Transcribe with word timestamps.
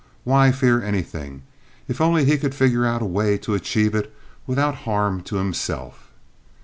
Why 0.23 0.51
fear 0.51 0.81
anything, 0.81 1.43
if 1.87 2.01
only 2.01 2.25
he 2.25 2.39
could 2.39 2.55
figure 2.55 2.87
out 2.87 3.03
a 3.03 3.05
way 3.05 3.37
to 3.37 3.53
achieve 3.53 3.93
it 3.93 4.11
without 4.47 4.77
harm 4.89 5.21
to 5.25 5.35
himself? 5.35 6.09